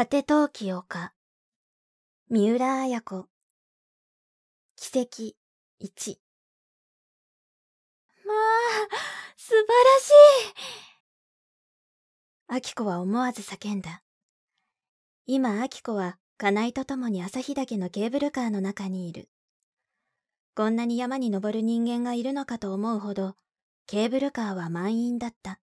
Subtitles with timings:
[0.00, 1.12] 果て陶器丘
[2.30, 3.26] 三浦綾子
[4.74, 5.34] 奇跡
[5.78, 6.16] 1
[8.24, 8.88] まあ、
[9.36, 9.64] 素晴ら
[10.00, 10.14] しい
[12.48, 14.02] アキコは思わず叫んだ。
[15.26, 19.28] 今、アキコは、カナイと共に朝日岳のケーブルカーの中にいる。
[20.54, 23.34] こんなに山に登る人間がいるのかと思うほど、
[23.86, 25.60] ケーブルカーは満員だった。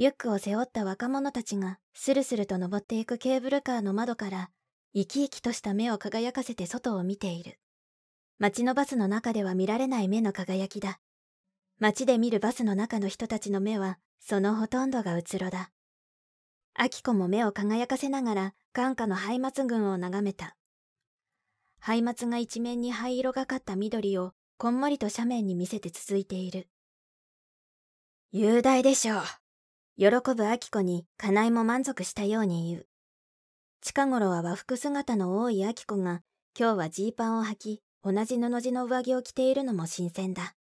[0.00, 4.48] リュックを背負った若者たちがスルスルと登っていくケーブルカーの窓から
[4.94, 7.58] 生き生きとした目を輝かせて外を見ている。
[8.38, 11.00] 街のバスの中では見られない目の輝きだ。
[11.80, 15.70] 街で見るバスの中の人たちの目はそのほとんどがうつろだ。
[16.72, 20.56] アキコも目を輝かせながら眼下の松明群を眺めた。
[21.86, 26.68] 松明が一面に灰色がかった緑をこんもりと斜面に見せて続いている。
[28.32, 29.39] 雄大でしょう。
[30.00, 32.86] 喜ぶアキコに、カナイも満足したように言う。
[33.82, 36.22] 近頃は和服姿の多いアキコが、
[36.58, 40.54] 今日はジーパンを履き、同じ布地の上着を着ているのも新鮮だ。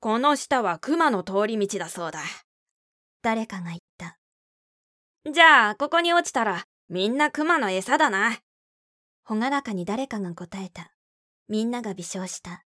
[0.00, 2.20] この下は熊の通り道だそうだ。
[3.20, 4.16] 誰かが言った。
[5.30, 8.38] じゃあ、ここに落ちたら、みんな熊の餌だな。
[9.24, 10.94] ほがらかに誰かが答えた。
[11.48, 12.64] みんなが微笑した。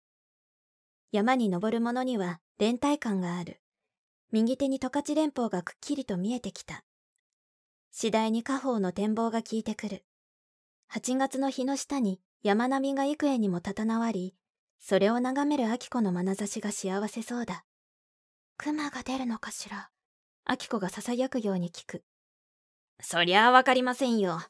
[1.10, 3.62] 山に登る者には連帯感がある。
[4.34, 6.82] 右手に十勝連峰がくっきりと見えてきた。
[7.92, 10.04] 次第に下方の展望が効いてくる。
[10.92, 14.34] 8月の日の下に山並みが幾重にもたたなわり、
[14.80, 17.64] それを眺める秋子の眼差しが幸せそうだ。
[18.56, 19.90] 熊が出るのかしら？
[20.44, 22.02] 秋子が囁くように聞く。
[23.00, 24.40] そりゃあわかりませんよ。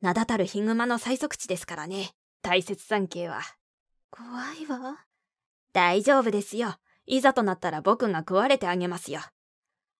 [0.00, 2.14] 名だたるヒグマの最速地ですからね。
[2.40, 3.42] 大雪山系は。
[4.10, 5.04] 怖いわ。
[5.74, 6.76] 大丈夫ですよ。
[7.06, 9.20] いざとなったら僕が食われてあげますよ。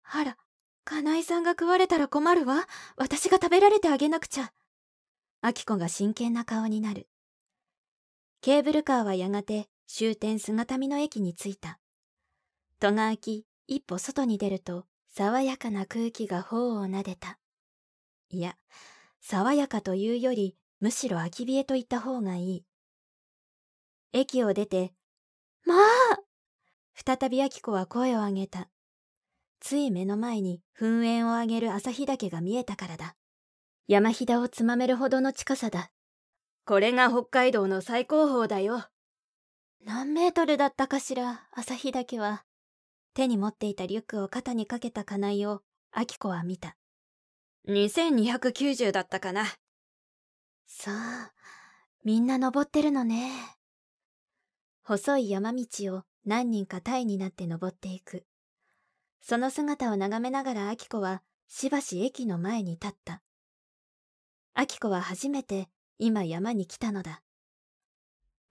[0.04, 0.36] あら、
[0.84, 2.66] 金井さんが食われたら困るわ。
[2.96, 4.52] 私が食べられてあげなくちゃ。
[5.40, 7.08] アキコが真剣な顔になる。
[8.40, 11.78] ケーブルカーはやがて終点姿見の駅に着いた。
[12.80, 17.38] 戸が開き、一歩外に出ると、爽やかな空気が頬を撫でた。
[18.28, 18.56] いや、
[19.20, 22.64] 爽やかというより、むしろ空き冷えと言った方がいい。
[24.12, 24.92] 駅を出て、
[25.64, 25.78] まあ
[26.94, 28.68] 再び秋子は声を上げた。
[29.64, 33.16] つい目の前に噴煙を上げる朝日岳が見えたからだ。
[33.88, 35.90] 山ひだをつまめるほどの近さだ。
[36.66, 38.84] これが北海道の最高峰だよ。
[39.82, 42.44] 何メートルだったかしら、朝日岳は。
[43.14, 46.76] 手に持っていたリュックを肩にかけた金井を、秋子は見た。
[47.66, 49.46] 2290だったかな。
[50.66, 51.32] さあ、
[52.04, 53.30] みんな登ってるのね。
[54.82, 55.64] 細い山道
[55.96, 58.26] を何人かタイになって登っていく。
[59.26, 63.22] その姿を眺めながらアキコはしばし駅の前に立った。
[64.52, 67.22] アキコは初めて今山に来たのだ。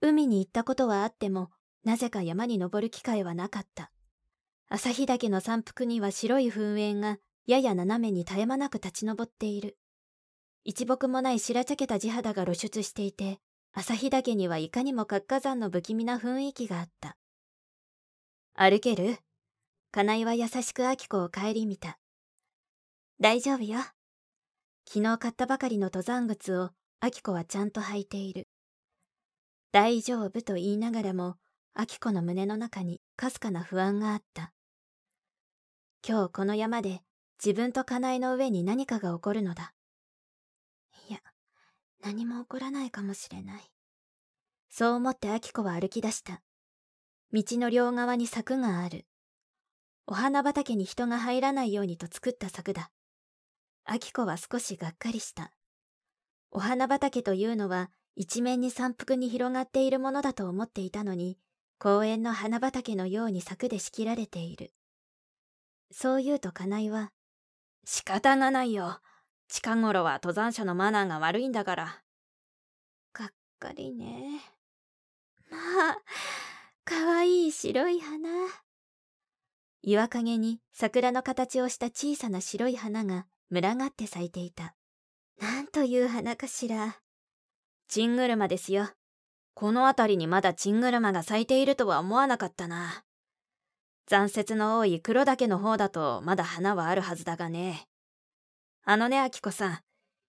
[0.00, 1.50] 海に行ったことはあっても、
[1.84, 3.92] なぜか山に登る機会はなかった。
[4.68, 9.78] 朝日岳の山腹には白い噴煙がやや斜めに絶え間なく立ち上っている。
[10.64, 13.38] 一木もない白茶けた地肌が露出していて、
[13.72, 17.16] 朝日岳にはいかにも活火山の不気味な雰囲気があった。
[18.54, 19.18] 歩ける？
[19.94, 22.00] 金井は優しく秋子を顧みた。
[23.20, 23.78] 大丈夫よ。
[24.88, 28.48] 昨日買ったばかりの登山靴を秋子はちゃんと履いている。
[29.70, 31.36] 大丈夫と言いながらも、
[31.74, 34.52] 秋子の胸の中にかすかな不安があった。
[36.04, 37.02] 今日この山で
[37.40, 39.74] 自分とカナイの上に何かが起こるのだ。
[41.08, 41.20] いや、
[42.02, 43.62] 何も起こらないかもしれない。
[44.70, 46.42] そう思ってアキコは歩き出した。
[47.32, 49.06] 道の両側に柵がある。
[50.06, 52.90] お花畑に人が入らないようにと作った柵だ。
[53.84, 55.52] アキコは少しがっかりした。
[56.50, 61.38] お花畑というのは一面に山腹に広がっているものだと思っていたのに、
[61.78, 64.72] 公園の花畑のように柵で仕切られている。
[65.90, 67.12] そう言うと金井は、
[67.84, 69.00] 仕方がないよ。
[69.48, 72.02] 近頃は登山者のマナーが悪いんだから。
[73.12, 73.28] がっ
[73.58, 74.40] かりね。
[75.50, 75.58] ま
[75.90, 75.96] あ、
[76.84, 78.28] かわいい白い花。
[79.86, 84.74] 岩陰に桜の形をした小さな白い花が群がって咲いていた。
[85.38, 87.00] なんという花かしら。
[87.86, 88.88] チングルマですよ。
[89.52, 93.04] この辺りにまだチングルマが咲いているとは思わなかったな。
[94.06, 97.86] 残雪の多い黒岳の方だとまだ花はあるはずだがね。
[98.84, 99.78] あのね、アキコさん。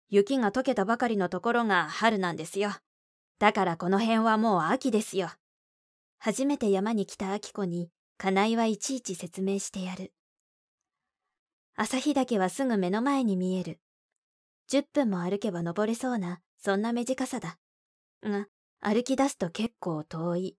[0.09, 2.71] 雪が溶けたばかりのところが春なんですよ。
[3.39, 5.29] だからこの辺はもう秋ですよ。
[6.19, 10.13] 初めて山に来たアキコに、金井はいちいち説明してやる。
[11.75, 13.79] 朝日岳はすぐ目の前に見える。
[14.71, 17.57] 10分も歩けば登れそうな、そんな短さだ。
[18.23, 18.47] が、
[18.79, 20.57] 歩き出すと結構遠い。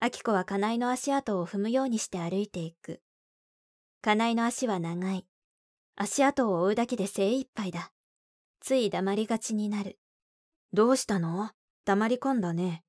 [0.00, 3.02] アキコはカナイの足跡を踏むようにして歩いていく。
[4.00, 5.26] カナイの足は長い。
[5.94, 7.92] 足跡を追うだけで精一杯だ。
[8.60, 9.98] つい黙りがちになる。
[10.72, 11.50] どうしたの？
[11.84, 12.82] 黙り込んだね。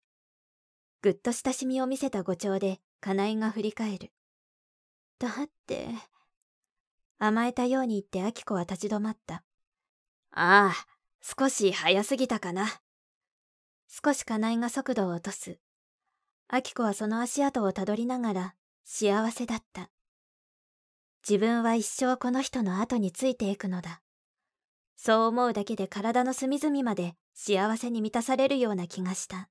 [1.01, 4.11] ぐっと親しみを見せた語調で、カナイが振り返る。
[5.19, 5.87] だって、
[7.17, 9.43] 甘えたように言ってアキコは立ち止まった。
[10.31, 10.73] ああ、
[11.21, 12.81] 少し早すぎたかな。
[13.87, 15.59] 少しカナイが速度を落とす。
[16.47, 18.55] アキコはその足跡をたどりながら
[18.85, 19.89] 幸せだった。
[21.27, 24.01] 自分は一生この人の後についていくのだ。
[24.95, 29.49] そう思うだけで体の隅々まで幸せに満たされるような気がした。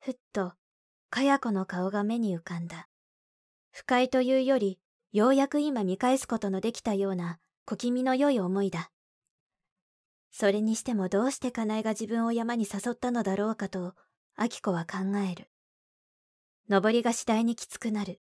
[0.00, 0.54] ふっと、
[1.12, 2.88] かや子の顔が目に浮かんだ。
[3.70, 4.78] 不快というより、
[5.12, 8.90] ようやく今見返すことのできたような小気味の良い思いだ。
[10.30, 13.94] それにしてもどうしてかなえが自分を山に誘ったのだろうかと、
[14.36, 15.50] アキコは考える。
[16.70, 18.22] 登りが次第にきつくなる。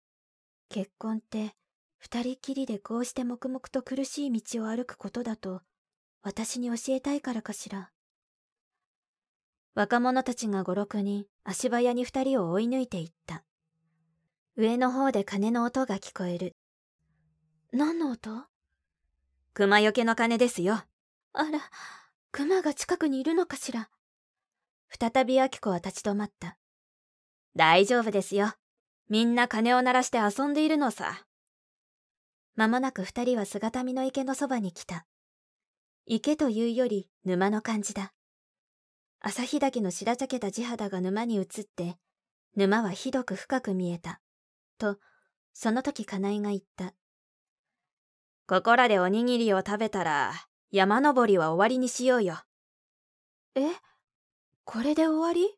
[0.67, 1.55] 結婚って、
[1.99, 5.61] 二人きりでこうして黙々と苦しい道を歩くことだと、
[6.21, 7.91] 私に教えたいからかしら。
[9.73, 13.43] 若者たちが五六人、足早に二人を追い抜いていった。
[14.55, 16.55] 上の方で鐘の音が聞こえる。
[17.71, 18.45] 何の音？
[19.53, 20.83] 熊よけの鐘ですよ。
[21.33, 21.59] あら、
[22.31, 23.89] 熊が近くにいるのかしら？
[24.89, 26.57] 再びアキコは立ち止まった。
[27.55, 28.53] 大丈夫ですよ。
[29.09, 31.25] みんな鐘を鳴らして遊んでいるのさ。
[32.55, 35.05] 間もなく二人は姿見の池のそばに来た。
[36.05, 38.13] 池というより沼の感じだ。
[39.25, 41.95] 朝日岳の白茶けた地肌が沼に映って、
[42.57, 44.19] 沼はひどく深く見えた。
[44.77, 44.97] と、
[45.53, 46.93] その時カナイが言った。
[48.47, 50.33] ここらでおにぎりを食べたら、
[50.71, 52.43] 山登りは終わりにしようよ。
[53.55, 53.61] え？
[54.65, 55.55] これで終わり？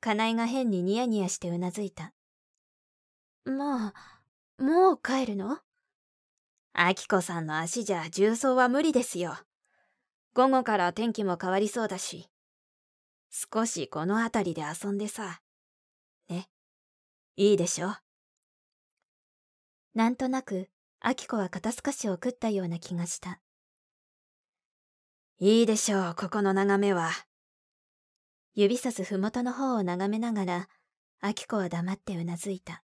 [0.00, 2.12] カナイが変にニヤニヤしてうなずいた。
[3.44, 3.94] まあ、
[4.60, 5.60] もう帰るの？
[6.72, 9.36] アキコさんの足じゃ重曹は無理ですよ。
[10.36, 12.28] 午後から天気も変わりそうだし。
[13.30, 15.40] 少しこの辺りで遊んでさ。
[16.28, 16.50] ね。
[17.36, 17.94] いいでしょ？
[19.94, 20.68] なんとなく、
[21.00, 23.40] アキコは肩透かしを食ったような気がした。
[25.38, 27.12] いいでしょう、ここの眺めは。
[28.52, 30.68] 指さすふもとの方を眺めながら、
[31.22, 32.82] アキコは黙ってうなずいた。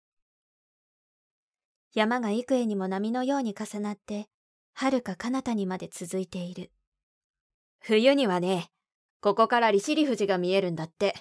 [1.93, 4.29] 山が幾重にも波のように重なって、
[4.73, 6.71] 遥か彼方にまで続いている。
[7.87, 8.71] 冬にはね、
[9.21, 11.13] ここから利尻富士が見えるんだって。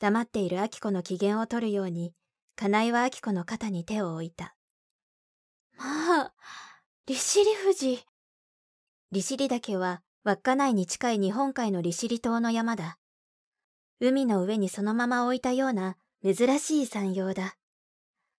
[0.00, 2.12] 黙っているアキコの機嫌を取るように、
[2.56, 4.56] 金井はアキコの肩に手を置いた。
[5.78, 6.32] まあ、
[7.06, 8.04] 利尻富士。
[9.12, 12.98] 利尻岳は稚内に近い日本海の利尻島の山だ。
[14.00, 17.54] 海の上にそのまま置いたような珍しい山陽だ。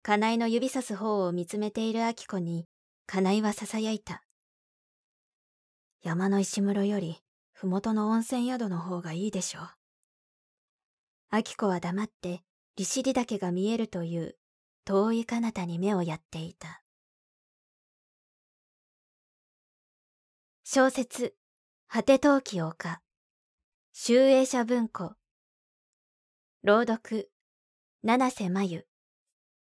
[0.03, 2.67] 金井の指さす方を見つめている明子に、
[3.07, 4.25] 金井は囁いた。
[6.03, 7.19] 山の石室より、
[7.53, 9.69] ふもとの温泉宿の方がいいでしょう。
[11.31, 12.43] 明子は黙って、
[12.77, 14.37] 利尻岳が見えるという
[14.87, 16.83] 遠い彼方に目をやっていた。
[20.65, 21.35] 小説、
[21.87, 23.03] 果て陶器丘、
[23.93, 25.17] 集英社文庫、
[26.63, 27.31] 朗読、
[28.03, 28.90] 七瀬真由、